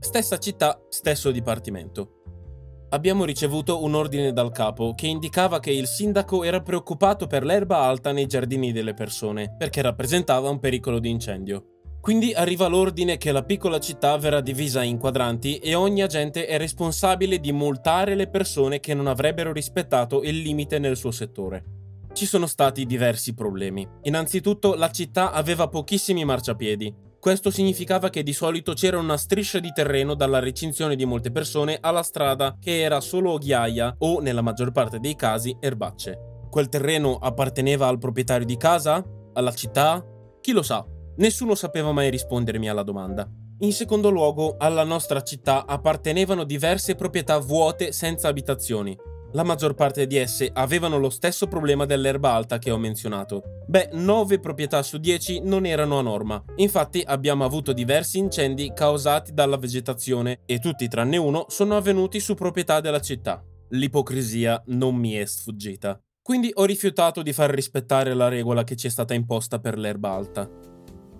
Stessa 0.00 0.38
città, 0.38 0.76
stesso 0.88 1.30
dipartimento. 1.30 2.22
Abbiamo 2.88 3.24
ricevuto 3.24 3.84
un 3.84 3.94
ordine 3.94 4.32
dal 4.32 4.50
capo 4.50 4.94
che 4.96 5.06
indicava 5.06 5.60
che 5.60 5.70
il 5.70 5.86
sindaco 5.86 6.42
era 6.42 6.62
preoccupato 6.62 7.28
per 7.28 7.44
l'erba 7.44 7.78
alta 7.78 8.10
nei 8.10 8.26
giardini 8.26 8.72
delle 8.72 8.94
persone, 8.94 9.54
perché 9.56 9.80
rappresentava 9.82 10.50
un 10.50 10.58
pericolo 10.58 10.98
di 10.98 11.10
incendio. 11.10 11.73
Quindi 12.04 12.34
arriva 12.34 12.66
l'ordine 12.66 13.16
che 13.16 13.32
la 13.32 13.44
piccola 13.44 13.80
città 13.80 14.18
verrà 14.18 14.42
divisa 14.42 14.82
in 14.82 14.98
quadranti 14.98 15.56
e 15.56 15.74
ogni 15.74 16.02
agente 16.02 16.44
è 16.44 16.58
responsabile 16.58 17.40
di 17.40 17.50
multare 17.50 18.14
le 18.14 18.28
persone 18.28 18.78
che 18.78 18.92
non 18.92 19.06
avrebbero 19.06 19.54
rispettato 19.54 20.22
il 20.22 20.36
limite 20.36 20.78
nel 20.78 20.98
suo 20.98 21.10
settore. 21.10 21.64
Ci 22.12 22.26
sono 22.26 22.44
stati 22.46 22.84
diversi 22.84 23.32
problemi. 23.32 23.88
Innanzitutto 24.02 24.74
la 24.74 24.90
città 24.90 25.32
aveva 25.32 25.68
pochissimi 25.68 26.26
marciapiedi. 26.26 26.94
Questo 27.18 27.50
significava 27.50 28.10
che 28.10 28.22
di 28.22 28.34
solito 28.34 28.74
c'era 28.74 28.98
una 28.98 29.16
striscia 29.16 29.58
di 29.58 29.72
terreno 29.72 30.12
dalla 30.12 30.40
recinzione 30.40 30.96
di 30.96 31.06
molte 31.06 31.30
persone 31.30 31.78
alla 31.80 32.02
strada 32.02 32.58
che 32.60 32.82
era 32.82 33.00
solo 33.00 33.38
ghiaia 33.38 33.94
o, 34.00 34.20
nella 34.20 34.42
maggior 34.42 34.72
parte 34.72 35.00
dei 35.00 35.16
casi, 35.16 35.56
erbacce. 35.58 36.18
Quel 36.50 36.68
terreno 36.68 37.16
apparteneva 37.16 37.86
al 37.88 37.96
proprietario 37.96 38.44
di 38.44 38.58
casa? 38.58 39.02
Alla 39.32 39.54
città? 39.54 40.04
Chi 40.42 40.52
lo 40.52 40.60
sa? 40.60 40.86
Nessuno 41.16 41.54
sapeva 41.54 41.92
mai 41.92 42.10
rispondermi 42.10 42.68
alla 42.68 42.82
domanda. 42.82 43.28
In 43.60 43.72
secondo 43.72 44.10
luogo, 44.10 44.56
alla 44.58 44.82
nostra 44.82 45.22
città 45.22 45.64
appartenevano 45.64 46.42
diverse 46.42 46.96
proprietà 46.96 47.38
vuote 47.38 47.92
senza 47.92 48.26
abitazioni. 48.26 48.98
La 49.34 49.44
maggior 49.44 49.74
parte 49.74 50.06
di 50.06 50.16
esse 50.16 50.50
avevano 50.52 50.98
lo 50.98 51.10
stesso 51.10 51.46
problema 51.46 51.86
dell'erba 51.86 52.32
alta 52.32 52.58
che 52.58 52.70
ho 52.70 52.78
menzionato. 52.78 53.62
Beh, 53.66 53.90
9 53.92 54.40
proprietà 54.40 54.82
su 54.82 54.98
10 54.98 55.40
non 55.42 55.66
erano 55.66 55.98
a 55.98 56.02
norma. 56.02 56.42
Infatti 56.56 57.02
abbiamo 57.04 57.44
avuto 57.44 57.72
diversi 57.72 58.18
incendi 58.18 58.72
causati 58.74 59.32
dalla 59.32 59.56
vegetazione 59.56 60.40
e 60.46 60.58
tutti 60.58 60.88
tranne 60.88 61.16
uno 61.16 61.46
sono 61.48 61.76
avvenuti 61.76 62.18
su 62.20 62.34
proprietà 62.34 62.80
della 62.80 63.00
città. 63.00 63.42
L'ipocrisia 63.70 64.62
non 64.66 64.94
mi 64.96 65.14
è 65.14 65.24
sfuggita. 65.24 65.98
Quindi 66.22 66.50
ho 66.54 66.64
rifiutato 66.64 67.22
di 67.22 67.32
far 67.32 67.50
rispettare 67.50 68.14
la 68.14 68.28
regola 68.28 68.64
che 68.64 68.76
ci 68.76 68.86
è 68.86 68.90
stata 68.90 69.14
imposta 69.14 69.58
per 69.58 69.78
l'erba 69.78 70.10
alta. 70.10 70.48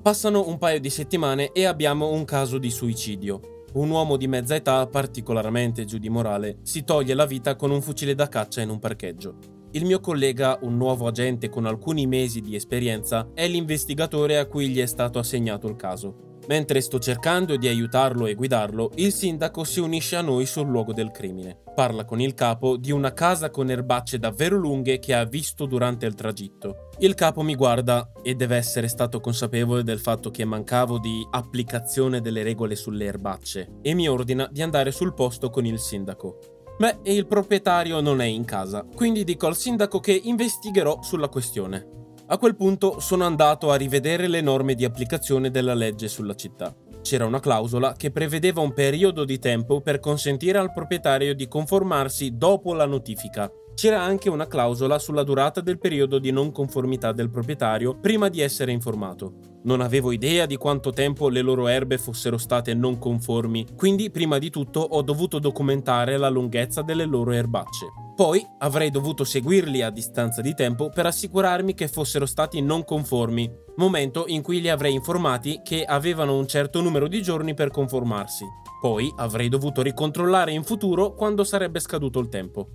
Passano 0.04 0.46
un 0.49 0.58
paio 0.58 0.80
di 0.80 0.90
settimane 0.90 1.50
e 1.52 1.64
abbiamo 1.64 2.11
un 2.11 2.26
caso 2.26 2.58
di 2.58 2.68
suicidio. 2.68 3.62
Un 3.73 3.88
uomo 3.88 4.18
di 4.18 4.28
mezza 4.28 4.54
età, 4.54 4.87
particolarmente 4.87 5.87
giù 5.87 5.96
di 5.96 6.11
morale, 6.11 6.58
si 6.61 6.84
toglie 6.84 7.14
la 7.14 7.25
vita 7.25 7.56
con 7.56 7.70
un 7.70 7.80
fucile 7.80 8.14
da 8.14 8.28
caccia 8.28 8.61
in 8.61 8.68
un 8.68 8.78
parcheggio. 8.78 9.38
Il 9.70 9.87
mio 9.87 10.00
collega, 10.00 10.58
un 10.61 10.76
nuovo 10.76 11.06
agente 11.06 11.49
con 11.49 11.64
alcuni 11.64 12.06
mesi 12.06 12.42
di 12.42 12.54
esperienza, 12.54 13.30
è 13.32 13.49
l'investigatore 13.49 14.37
a 14.37 14.44
cui 14.44 14.68
gli 14.68 14.78
è 14.78 14.84
stato 14.84 15.18
assegnato 15.18 15.68
il 15.68 15.76
caso. 15.76 16.33
Mentre 16.46 16.80
sto 16.82 16.98
cercando 16.98 17.56
di 17.56 17.68
aiutarlo 17.68 18.26
e 18.26 18.34
guidarlo, 18.34 18.90
il 18.96 19.12
sindaco 19.12 19.64
si 19.64 19.80
unisce 19.80 20.16
a 20.16 20.20
noi 20.20 20.44
sul 20.44 20.68
luogo 20.68 20.92
del 20.92 21.10
crimine. 21.10 21.62
Parla 21.74 22.04
con 22.04 22.20
il 22.20 22.34
capo 22.34 22.76
di 22.76 22.92
una 22.92 23.12
casa 23.12 23.50
con 23.50 23.70
erbacce 23.70 24.18
davvero 24.18 24.56
lunghe 24.56 24.98
che 24.98 25.14
ha 25.14 25.24
visto 25.24 25.64
durante 25.64 26.06
il 26.06 26.14
tragitto. 26.14 26.90
Il 26.98 27.14
capo 27.14 27.42
mi 27.42 27.54
guarda 27.54 28.12
e 28.22 28.34
deve 28.34 28.56
essere 28.56 28.88
stato 28.88 29.20
consapevole 29.20 29.82
del 29.82 29.98
fatto 29.98 30.30
che 30.30 30.44
mancavo 30.44 30.98
di 30.98 31.26
applicazione 31.30 32.20
delle 32.20 32.42
regole 32.42 32.76
sulle 32.76 33.06
erbacce 33.06 33.78
e 33.82 33.94
mi 33.94 34.08
ordina 34.08 34.46
di 34.50 34.62
andare 34.62 34.92
sul 34.92 35.14
posto 35.14 35.48
con 35.50 35.64
il 35.64 35.78
sindaco. 35.78 36.38
Beh, 36.76 36.98
il 37.04 37.26
proprietario 37.26 38.00
non 38.00 38.20
è 38.20 38.26
in 38.26 38.44
casa, 38.44 38.84
quindi 38.94 39.24
dico 39.24 39.46
al 39.46 39.56
sindaco 39.56 40.00
che 40.00 40.20
investigherò 40.24 41.02
sulla 41.02 41.28
questione. 41.28 42.03
A 42.26 42.38
quel 42.38 42.56
punto 42.56 43.00
sono 43.00 43.24
andato 43.24 43.70
a 43.70 43.76
rivedere 43.76 44.28
le 44.28 44.40
norme 44.40 44.74
di 44.74 44.86
applicazione 44.86 45.50
della 45.50 45.74
legge 45.74 46.08
sulla 46.08 46.34
città. 46.34 46.74
C'era 47.02 47.26
una 47.26 47.38
clausola 47.38 47.92
che 47.92 48.10
prevedeva 48.10 48.62
un 48.62 48.72
periodo 48.72 49.26
di 49.26 49.38
tempo 49.38 49.82
per 49.82 50.00
consentire 50.00 50.56
al 50.56 50.72
proprietario 50.72 51.34
di 51.34 51.46
conformarsi 51.46 52.38
dopo 52.38 52.72
la 52.72 52.86
notifica. 52.86 53.50
C'era 53.74 54.00
anche 54.00 54.30
una 54.30 54.46
clausola 54.46 54.98
sulla 54.98 55.22
durata 55.22 55.60
del 55.60 55.78
periodo 55.78 56.18
di 56.18 56.30
non 56.30 56.50
conformità 56.50 57.12
del 57.12 57.28
proprietario 57.28 57.98
prima 58.00 58.30
di 58.30 58.40
essere 58.40 58.72
informato. 58.72 59.60
Non 59.64 59.82
avevo 59.82 60.10
idea 60.10 60.46
di 60.46 60.56
quanto 60.56 60.92
tempo 60.92 61.28
le 61.28 61.42
loro 61.42 61.66
erbe 61.66 61.98
fossero 61.98 62.38
state 62.38 62.72
non 62.72 62.98
conformi, 62.98 63.66
quindi 63.76 64.10
prima 64.10 64.38
di 64.38 64.48
tutto 64.48 64.80
ho 64.80 65.02
dovuto 65.02 65.38
documentare 65.38 66.16
la 66.16 66.30
lunghezza 66.30 66.80
delle 66.80 67.04
loro 67.04 67.32
erbacce. 67.32 68.03
Poi 68.14 68.47
avrei 68.59 68.90
dovuto 68.90 69.25
seguirli 69.25 69.83
a 69.83 69.90
distanza 69.90 70.40
di 70.40 70.54
tempo 70.54 70.88
per 70.88 71.06
assicurarmi 71.06 71.75
che 71.75 71.88
fossero 71.88 72.26
stati 72.26 72.62
non 72.62 72.85
conformi, 72.85 73.50
momento 73.76 74.26
in 74.28 74.40
cui 74.40 74.61
li 74.61 74.68
avrei 74.68 74.94
informati 74.94 75.62
che 75.64 75.85
avevano 75.85 76.38
un 76.38 76.47
certo 76.47 76.80
numero 76.80 77.09
di 77.09 77.21
giorni 77.23 77.54
per 77.54 77.71
conformarsi. 77.71 78.44
Poi 78.80 79.12
avrei 79.16 79.49
dovuto 79.49 79.83
ricontrollare 79.83 80.52
in 80.52 80.62
futuro 80.62 81.14
quando 81.14 81.42
sarebbe 81.42 81.80
scaduto 81.80 82.21
il 82.21 82.28
tempo. 82.28 82.68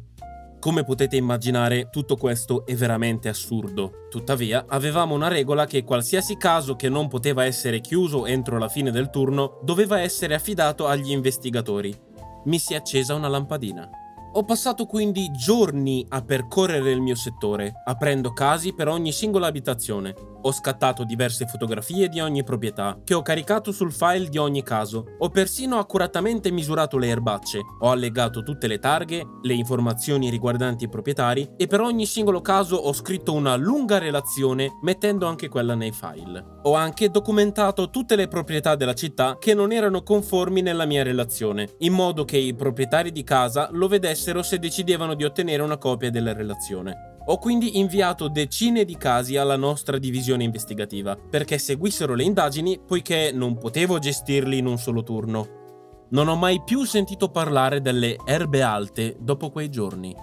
Come 0.59 0.83
potete 0.83 1.15
immaginare, 1.15 1.89
tutto 1.89 2.17
questo 2.17 2.65
è 2.65 2.75
veramente 2.75 3.29
assurdo. 3.29 4.07
Tuttavia, 4.09 4.65
avevamo 4.67 5.15
una 5.15 5.29
regola 5.29 5.65
che 5.65 5.85
qualsiasi 5.85 6.35
caso 6.35 6.75
che 6.75 6.89
non 6.89 7.07
poteva 7.07 7.45
essere 7.45 7.79
chiuso 7.79 8.25
entro 8.25 8.57
la 8.57 8.67
fine 8.67 8.91
del 8.91 9.09
turno 9.09 9.61
doveva 9.63 10.01
essere 10.01 10.35
affidato 10.35 10.85
agli 10.85 11.11
investigatori. 11.11 11.97
Mi 12.43 12.59
si 12.59 12.73
è 12.73 12.75
accesa 12.75 13.13
una 13.13 13.29
lampadina. 13.29 13.89
Ho 14.31 14.43
passato 14.43 14.85
quindi 14.85 15.31
giorni 15.31 16.05
a 16.09 16.21
percorrere 16.21 16.91
il 16.91 17.01
mio 17.01 17.15
settore, 17.15 17.81
aprendo 17.83 18.31
casi 18.31 18.75
per 18.75 18.87
ogni 18.87 19.11
singola 19.11 19.47
abitazione. 19.47 20.13
Ho 20.41 20.51
scattato 20.51 21.03
diverse 21.03 21.45
fotografie 21.45 22.07
di 22.07 22.19
ogni 22.19 22.43
proprietà, 22.43 22.97
che 23.03 23.13
ho 23.13 23.21
caricato 23.21 23.71
sul 23.71 23.91
file 23.91 24.29
di 24.29 24.37
ogni 24.37 24.63
caso. 24.63 25.03
Ho 25.17 25.29
persino 25.29 25.77
accuratamente 25.77 26.49
misurato 26.51 26.97
le 26.97 27.07
erbacce. 27.07 27.59
Ho 27.79 27.89
allegato 27.89 28.43
tutte 28.43 28.67
le 28.67 28.79
targhe, 28.79 29.25
le 29.41 29.53
informazioni 29.53 30.29
riguardanti 30.29 30.85
i 30.85 30.89
proprietari 30.89 31.49
e 31.57 31.67
per 31.67 31.81
ogni 31.81 32.05
singolo 32.05 32.41
caso 32.41 32.75
ho 32.77 32.93
scritto 32.93 33.33
una 33.33 33.55
lunga 33.55 33.97
relazione 33.97 34.77
mettendo 34.81 35.27
anche 35.27 35.49
quella 35.49 35.75
nei 35.75 35.91
file. 35.91 36.57
Ho 36.63 36.73
anche 36.73 37.09
documentato 37.09 37.89
tutte 37.89 38.15
le 38.15 38.27
proprietà 38.27 38.75
della 38.75 38.93
città 38.93 39.37
che 39.39 39.53
non 39.53 39.71
erano 39.71 40.03
conformi 40.03 40.61
nella 40.61 40.85
mia 40.85 41.03
relazione, 41.03 41.75
in 41.79 41.93
modo 41.93 42.23
che 42.25 42.37
i 42.37 42.53
proprietari 42.55 43.11
di 43.11 43.23
casa 43.23 43.69
lo 43.71 43.87
vedessero 43.87 44.41
se 44.41 44.59
decidevano 44.59 45.15
di 45.15 45.23
ottenere 45.23 45.63
una 45.63 45.77
copia 45.77 46.09
della 46.09 46.33
relazione. 46.33 47.08
Ho 47.29 47.37
quindi 47.37 47.77
inviato 47.77 48.27
decine 48.27 48.85
di 48.85 48.97
casi 48.97 49.37
alla 49.37 49.55
nostra 49.55 49.99
divisione 49.99 50.43
investigativa 50.43 51.15
perché 51.15 51.59
seguissero 51.59 52.15
le 52.15 52.23
indagini 52.23 52.79
poiché 52.83 53.29
non 53.31 53.55
potevo 53.55 53.99
gestirli 53.99 54.57
in 54.57 54.65
un 54.65 54.79
solo 54.79 55.03
turno. 55.03 56.07
Non 56.09 56.27
ho 56.27 56.35
mai 56.35 56.63
più 56.63 56.85
sentito 56.85 57.29
parlare 57.29 57.81
delle 57.81 58.15
erbe 58.25 58.63
alte 58.63 59.15
dopo 59.19 59.51
quei 59.51 59.69
giorni. 59.69 60.15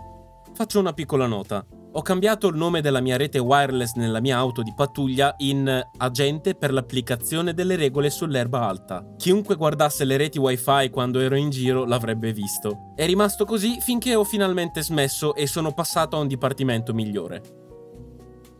Faccio 0.52 0.80
una 0.80 0.92
piccola 0.92 1.28
nota. 1.28 1.64
Ho 1.96 2.02
cambiato 2.02 2.48
il 2.48 2.56
nome 2.56 2.82
della 2.82 3.00
mia 3.00 3.16
rete 3.16 3.38
wireless 3.38 3.94
nella 3.94 4.20
mia 4.20 4.36
auto 4.36 4.60
di 4.60 4.74
pattuglia 4.76 5.34
in 5.38 5.82
agente 5.96 6.54
per 6.54 6.70
l'applicazione 6.70 7.54
delle 7.54 7.74
regole 7.74 8.10
sull'erba 8.10 8.68
alta. 8.68 9.14
Chiunque 9.16 9.56
guardasse 9.56 10.04
le 10.04 10.18
reti 10.18 10.38
wifi 10.38 10.90
quando 10.90 11.20
ero 11.20 11.36
in 11.36 11.48
giro 11.48 11.86
l'avrebbe 11.86 12.34
visto. 12.34 12.92
È 12.94 13.06
rimasto 13.06 13.46
così 13.46 13.80
finché 13.80 14.14
ho 14.14 14.24
finalmente 14.24 14.82
smesso 14.82 15.34
e 15.34 15.46
sono 15.46 15.72
passato 15.72 16.18
a 16.18 16.20
un 16.20 16.28
dipartimento 16.28 16.92
migliore. 16.92 17.40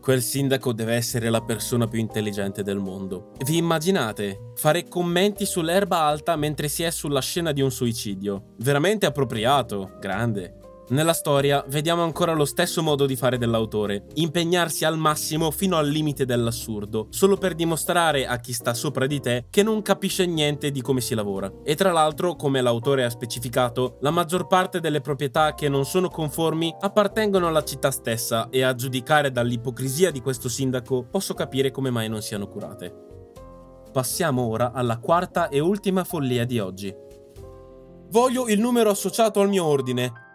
Quel 0.01 0.23
sindaco 0.23 0.73
deve 0.73 0.95
essere 0.95 1.29
la 1.29 1.41
persona 1.41 1.87
più 1.87 1.99
intelligente 1.99 2.63
del 2.63 2.79
mondo. 2.79 3.33
Vi 3.45 3.57
immaginate? 3.57 4.53
Fare 4.55 4.87
commenti 4.87 5.45
sull'erba 5.45 5.99
alta 5.99 6.35
mentre 6.35 6.69
si 6.69 6.81
è 6.81 6.89
sulla 6.89 7.21
scena 7.21 7.51
di 7.51 7.61
un 7.61 7.69
suicidio. 7.69 8.55
Veramente 8.57 9.05
appropriato, 9.05 9.91
grande. 9.99 10.61
Nella 10.89 11.11
storia 11.11 11.65
vediamo 11.67 12.03
ancora 12.03 12.31
lo 12.31 12.45
stesso 12.45 12.81
modo 12.81 13.05
di 13.05 13.17
fare 13.17 13.37
dell'autore, 13.37 14.05
impegnarsi 14.13 14.85
al 14.85 14.97
massimo 14.97 15.51
fino 15.51 15.75
al 15.75 15.89
limite 15.89 16.23
dell'assurdo, 16.23 17.07
solo 17.09 17.35
per 17.35 17.55
dimostrare 17.55 18.25
a 18.25 18.39
chi 18.39 18.53
sta 18.53 18.73
sopra 18.73 19.05
di 19.05 19.19
te 19.19 19.47
che 19.49 19.63
non 19.63 19.81
capisce 19.81 20.25
niente 20.25 20.71
di 20.71 20.81
come 20.81 21.01
si 21.01 21.13
lavora. 21.13 21.51
E 21.65 21.75
tra 21.75 21.91
l'altro, 21.91 22.37
come 22.37 22.61
l'autore 22.61 23.03
ha 23.03 23.09
specificato, 23.09 23.97
la 23.99 24.11
maggior 24.11 24.47
parte 24.47 24.79
delle 24.79 25.01
proprietà 25.01 25.55
che 25.55 25.67
non 25.67 25.83
sono 25.83 26.07
conformi 26.07 26.73
appartengono 26.79 27.47
alla 27.47 27.65
città 27.65 27.91
stessa 27.91 28.47
e 28.49 28.63
a 28.63 28.73
giudicare 28.73 29.29
dall'ipocrisia 29.29 30.09
di 30.09 30.21
questo 30.21 30.47
sindaco 30.47 31.03
posso 31.03 31.33
capire 31.33 31.69
come 31.69 31.89
mai 31.89 32.07
non 32.07 32.21
siano 32.21 32.47
curate. 32.47 32.93
Passiamo 33.91 34.43
ora 34.43 34.71
alla 34.71 34.99
quarta 34.99 35.49
e 35.49 35.59
ultima 35.59 36.05
follia 36.05 36.45
di 36.45 36.59
oggi. 36.59 36.95
Voglio 38.09 38.47
il 38.47 38.61
numero 38.61 38.89
associato 38.89 39.41
al 39.41 39.49
mio 39.49 39.65
ordine, 39.65 40.26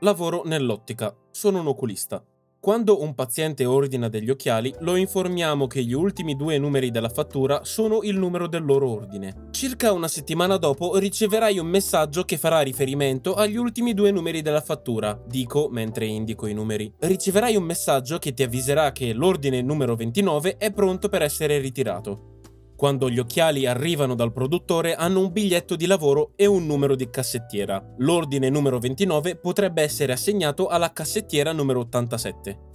Lavoro 0.00 0.42
nell'ottica, 0.44 1.14
sono 1.30 1.60
un 1.60 1.68
oculista. 1.68 2.22
Quando 2.60 3.00
un 3.00 3.14
paziente 3.14 3.64
ordina 3.64 4.10
degli 4.10 4.28
occhiali, 4.28 4.74
lo 4.80 4.96
informiamo 4.96 5.66
che 5.66 5.82
gli 5.82 5.94
ultimi 5.94 6.36
due 6.36 6.58
numeri 6.58 6.90
della 6.90 7.08
fattura 7.08 7.64
sono 7.64 8.02
il 8.02 8.18
numero 8.18 8.46
del 8.46 8.62
loro 8.62 8.90
ordine. 8.90 9.48
Circa 9.52 9.92
una 9.92 10.08
settimana 10.08 10.58
dopo 10.58 10.98
riceverai 10.98 11.58
un 11.58 11.68
messaggio 11.68 12.24
che 12.24 12.36
farà 12.36 12.60
riferimento 12.60 13.34
agli 13.34 13.56
ultimi 13.56 13.94
due 13.94 14.10
numeri 14.10 14.42
della 14.42 14.60
fattura, 14.60 15.18
dico 15.26 15.68
mentre 15.70 16.04
indico 16.04 16.46
i 16.46 16.52
numeri. 16.52 16.92
Riceverai 16.98 17.56
un 17.56 17.64
messaggio 17.64 18.18
che 18.18 18.34
ti 18.34 18.42
avviserà 18.42 18.92
che 18.92 19.14
l'ordine 19.14 19.62
numero 19.62 19.94
29 19.94 20.58
è 20.58 20.72
pronto 20.72 21.08
per 21.08 21.22
essere 21.22 21.58
ritirato. 21.58 22.34
Quando 22.76 23.08
gli 23.08 23.18
occhiali 23.18 23.64
arrivano 23.64 24.14
dal 24.14 24.32
produttore 24.32 24.94
hanno 24.94 25.20
un 25.20 25.32
biglietto 25.32 25.76
di 25.76 25.86
lavoro 25.86 26.32
e 26.36 26.44
un 26.44 26.66
numero 26.66 26.94
di 26.94 27.08
cassettiera. 27.08 27.82
L'ordine 27.98 28.50
numero 28.50 28.78
29 28.78 29.36
potrebbe 29.36 29.82
essere 29.82 30.12
assegnato 30.12 30.66
alla 30.68 30.92
cassettiera 30.92 31.52
numero 31.52 31.80
87. 31.80 32.74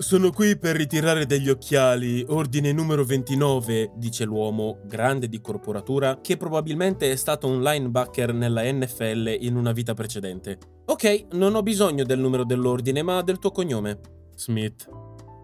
Sono 0.00 0.30
qui 0.30 0.56
per 0.56 0.76
ritirare 0.76 1.26
degli 1.26 1.50
occhiali, 1.50 2.24
ordine 2.28 2.72
numero 2.72 3.04
29, 3.04 3.92
dice 3.96 4.24
l'uomo, 4.24 4.78
grande 4.86 5.28
di 5.28 5.42
corporatura, 5.42 6.20
che 6.22 6.38
probabilmente 6.38 7.10
è 7.10 7.16
stato 7.16 7.46
un 7.46 7.60
linebacker 7.60 8.32
nella 8.32 8.62
NFL 8.62 9.36
in 9.40 9.56
una 9.56 9.72
vita 9.72 9.92
precedente. 9.92 10.58
Ok, 10.86 11.26
non 11.32 11.54
ho 11.54 11.62
bisogno 11.62 12.04
del 12.04 12.18
numero 12.18 12.44
dell'ordine, 12.44 13.02
ma 13.02 13.20
del 13.20 13.38
tuo 13.38 13.50
cognome. 13.50 14.00
Smith. 14.36 14.88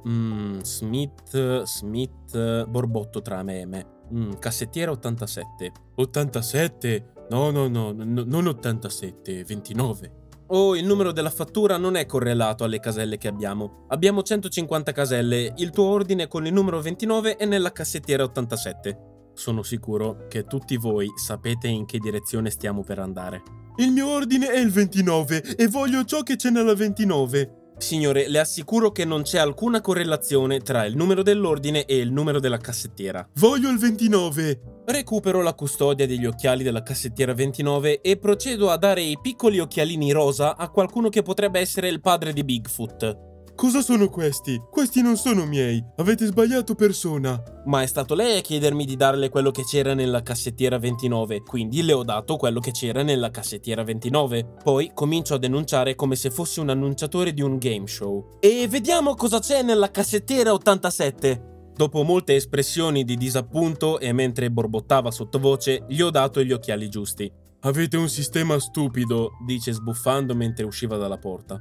Mmm, 0.08 0.60
Smith, 0.60 1.62
Smith, 1.64 2.64
Borbotto 2.64 3.20
tra 3.20 3.42
me 3.42 3.60
e 3.60 3.66
me. 3.66 3.95
Mm, 4.12 4.32
cassettiera 4.38 4.90
87. 4.90 5.72
87? 5.96 7.12
No, 7.30 7.50
no, 7.50 7.66
no, 7.68 7.92
no 7.92 8.24
non 8.24 8.46
87, 8.46 9.44
29. 9.44 10.24
Oh, 10.48 10.76
il 10.76 10.86
numero 10.86 11.10
della 11.10 11.30
fattura 11.30 11.76
non 11.76 11.96
è 11.96 12.06
correlato 12.06 12.62
alle 12.62 12.78
caselle 12.78 13.18
che 13.18 13.26
abbiamo. 13.26 13.86
Abbiamo 13.88 14.22
150 14.22 14.92
caselle, 14.92 15.52
il 15.56 15.70
tuo 15.70 15.86
ordine 15.86 16.28
con 16.28 16.46
il 16.46 16.52
numero 16.52 16.80
29 16.80 17.34
è 17.34 17.46
nella 17.46 17.72
cassettiera 17.72 18.22
87. 18.22 19.30
Sono 19.34 19.64
sicuro 19.64 20.26
che 20.28 20.44
tutti 20.44 20.76
voi 20.76 21.08
sapete 21.16 21.66
in 21.66 21.84
che 21.84 21.98
direzione 21.98 22.50
stiamo 22.50 22.84
per 22.84 23.00
andare. 23.00 23.42
Il 23.78 23.90
mio 23.90 24.08
ordine 24.08 24.48
è 24.50 24.58
il 24.58 24.70
29 24.70 25.56
e 25.56 25.66
voglio 25.66 26.04
ciò 26.04 26.22
che 26.22 26.36
c'è 26.36 26.50
nella 26.50 26.74
29. 26.74 27.55
Signore, 27.78 28.28
le 28.28 28.38
assicuro 28.38 28.90
che 28.90 29.04
non 29.04 29.22
c'è 29.22 29.38
alcuna 29.38 29.80
correlazione 29.80 30.60
tra 30.60 30.84
il 30.86 30.96
numero 30.96 31.22
dell'ordine 31.22 31.84
e 31.84 31.98
il 31.98 32.10
numero 32.10 32.40
della 32.40 32.56
cassettiera. 32.58 33.28
Voglio 33.34 33.68
il 33.68 33.78
29. 33.78 34.60
Recupero 34.86 35.42
la 35.42 35.54
custodia 35.54 36.06
degli 36.06 36.26
occhiali 36.26 36.62
della 36.62 36.82
cassettiera 36.82 37.34
29 37.34 38.00
e 38.00 38.16
procedo 38.18 38.70
a 38.70 38.76
dare 38.76 39.02
i 39.02 39.18
piccoli 39.20 39.58
occhialini 39.58 40.12
rosa 40.12 40.56
a 40.56 40.70
qualcuno 40.70 41.08
che 41.08 41.22
potrebbe 41.22 41.60
essere 41.60 41.88
il 41.88 42.00
padre 42.00 42.32
di 42.32 42.44
Bigfoot. 42.44 43.25
Cosa 43.56 43.80
sono 43.80 44.10
questi? 44.10 44.60
Questi 44.70 45.00
non 45.00 45.16
sono 45.16 45.46
miei. 45.46 45.82
Avete 45.96 46.26
sbagliato 46.26 46.74
persona. 46.74 47.42
Ma 47.64 47.80
è 47.80 47.86
stato 47.86 48.14
lei 48.14 48.36
a 48.36 48.42
chiedermi 48.42 48.84
di 48.84 48.96
darle 48.96 49.30
quello 49.30 49.50
che 49.50 49.64
c'era 49.64 49.94
nella 49.94 50.22
cassettiera 50.22 50.78
29, 50.78 51.40
quindi 51.40 51.82
le 51.82 51.94
ho 51.94 52.02
dato 52.02 52.36
quello 52.36 52.60
che 52.60 52.70
c'era 52.70 53.02
nella 53.02 53.30
cassettiera 53.30 53.82
29. 53.82 54.56
Poi 54.62 54.90
comincio 54.92 55.32
a 55.32 55.38
denunciare 55.38 55.94
come 55.94 56.16
se 56.16 56.30
fossi 56.30 56.60
un 56.60 56.68
annunciatore 56.68 57.32
di 57.32 57.40
un 57.40 57.56
game 57.56 57.86
show. 57.86 58.36
E 58.40 58.68
vediamo 58.68 59.14
cosa 59.14 59.38
c'è 59.38 59.62
nella 59.62 59.90
cassettiera 59.90 60.52
87. 60.52 61.70
Dopo 61.74 62.02
molte 62.02 62.34
espressioni 62.34 63.04
di 63.04 63.16
disappunto 63.16 63.98
e 63.98 64.12
mentre 64.12 64.50
borbottava 64.50 65.10
sottovoce, 65.10 65.86
gli 65.88 66.02
ho 66.02 66.10
dato 66.10 66.42
gli 66.42 66.52
occhiali 66.52 66.90
giusti. 66.90 67.32
Avete 67.60 67.96
un 67.96 68.10
sistema 68.10 68.58
stupido, 68.58 69.30
dice 69.46 69.72
sbuffando 69.72 70.34
mentre 70.34 70.66
usciva 70.66 70.98
dalla 70.98 71.16
porta. 71.16 71.58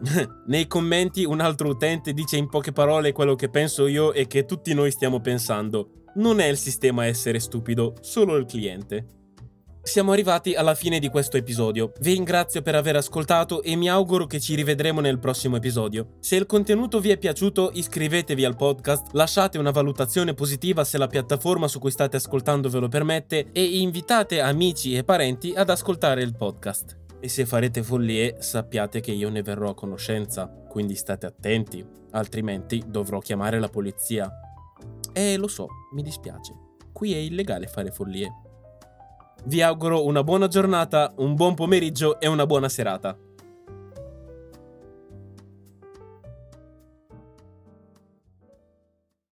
Nei 0.46 0.66
commenti 0.66 1.24
un 1.24 1.40
altro 1.40 1.68
utente 1.68 2.12
dice 2.12 2.36
in 2.36 2.48
poche 2.48 2.72
parole 2.72 3.12
quello 3.12 3.34
che 3.34 3.48
penso 3.48 3.86
io 3.86 4.12
e 4.12 4.26
che 4.26 4.44
tutti 4.44 4.74
noi 4.74 4.90
stiamo 4.90 5.20
pensando. 5.20 6.04
Non 6.14 6.40
è 6.40 6.46
il 6.46 6.56
sistema 6.56 7.06
essere 7.06 7.38
stupido, 7.40 7.94
solo 8.00 8.36
il 8.36 8.46
cliente. 8.46 9.16
Siamo 9.82 10.12
arrivati 10.12 10.54
alla 10.54 10.74
fine 10.74 10.98
di 10.98 11.08
questo 11.08 11.38
episodio. 11.38 11.92
Vi 12.00 12.12
ringrazio 12.12 12.60
per 12.60 12.74
aver 12.74 12.96
ascoltato 12.96 13.62
e 13.62 13.74
mi 13.74 13.88
auguro 13.88 14.26
che 14.26 14.38
ci 14.38 14.54
rivedremo 14.54 15.00
nel 15.00 15.18
prossimo 15.18 15.56
episodio. 15.56 16.16
Se 16.20 16.36
il 16.36 16.44
contenuto 16.44 17.00
vi 17.00 17.08
è 17.08 17.16
piaciuto, 17.16 17.70
iscrivetevi 17.72 18.44
al 18.44 18.54
podcast, 18.54 19.12
lasciate 19.12 19.56
una 19.56 19.70
valutazione 19.70 20.34
positiva 20.34 20.84
se 20.84 20.98
la 20.98 21.06
piattaforma 21.06 21.68
su 21.68 21.78
cui 21.78 21.90
state 21.90 22.16
ascoltando 22.16 22.68
ve 22.68 22.80
lo 22.80 22.88
permette 22.88 23.48
e 23.50 23.78
invitate 23.78 24.40
amici 24.40 24.94
e 24.94 25.04
parenti 25.04 25.54
ad 25.56 25.70
ascoltare 25.70 26.22
il 26.22 26.36
podcast. 26.36 27.07
E 27.20 27.28
se 27.28 27.46
farete 27.46 27.82
follie 27.82 28.36
sappiate 28.38 29.00
che 29.00 29.10
io 29.10 29.28
ne 29.28 29.42
verrò 29.42 29.70
a 29.70 29.74
conoscenza, 29.74 30.46
quindi 30.46 30.94
state 30.94 31.26
attenti, 31.26 31.84
altrimenti 32.12 32.82
dovrò 32.86 33.18
chiamare 33.18 33.58
la 33.58 33.68
polizia. 33.68 34.30
Eh, 35.12 35.36
lo 35.36 35.48
so, 35.48 35.66
mi 35.94 36.02
dispiace. 36.02 36.54
Qui 36.92 37.12
è 37.14 37.16
illegale 37.16 37.66
fare 37.66 37.90
follie. 37.90 38.32
Vi 39.46 39.62
auguro 39.62 40.04
una 40.04 40.22
buona 40.22 40.46
giornata, 40.46 41.12
un 41.16 41.34
buon 41.34 41.54
pomeriggio 41.54 42.20
e 42.20 42.28
una 42.28 42.46
buona 42.46 42.68
serata. 42.68 43.16